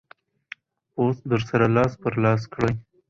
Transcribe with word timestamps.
پوسټ 0.93 1.23
در 1.31 1.41
سره 1.49 1.65
لاس 1.75 1.91
پر 2.01 2.13
لاس 2.23 2.41
کړئ. 2.53 2.73